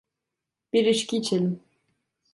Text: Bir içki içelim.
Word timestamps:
Bir 0.73 0.85
içki 0.85 1.17
içelim. 1.17 1.63